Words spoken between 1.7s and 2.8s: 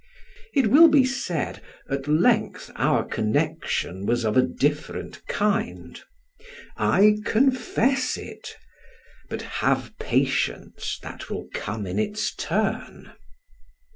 at length